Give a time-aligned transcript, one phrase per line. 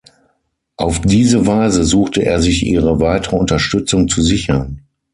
[0.77, 4.81] Auf diese Weise suchte er sich ihre weitere Unterstützung zu sichern.